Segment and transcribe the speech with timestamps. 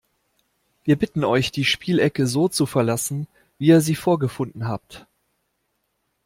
[0.83, 3.27] Wir bitten euch, die Spielecke so zu verlassen,
[3.59, 5.05] wie ihr sie vorgefunden habt!